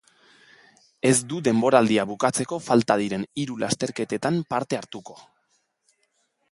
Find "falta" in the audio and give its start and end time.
2.69-2.97